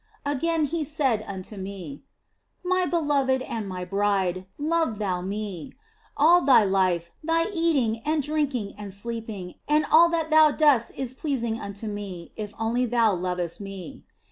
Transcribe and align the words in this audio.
Again 0.25 0.65
He 0.65 0.83
said 0.83 1.23
unto 1.27 1.57
me," 1.57 2.01
My 2.73 2.87
beloved 2.87 3.43
and 3.43 3.69
My 3.69 3.85
bride, 3.85 4.47
love 4.57 4.97
thou 4.97 5.21
Me! 5.21 5.73
All 6.17 6.41
thy 6.41 6.63
life, 6.63 7.11
thy 7.23 7.45
eating 7.53 7.99
and 7.99 8.23
drinking 8.23 8.73
and 8.79 8.91
sleeping 8.91 9.59
and 9.67 9.85
all 9.91 10.09
that 10.09 10.31
thou 10.31 10.49
dost 10.49 10.91
is 10.95 11.13
pleasing 11.13 11.59
unto 11.59 11.85
Me, 11.85 12.31
if 12.35 12.51
only 12.57 12.87
thou 12.87 13.13
lovest 13.13 13.61
Me." 13.61 14.03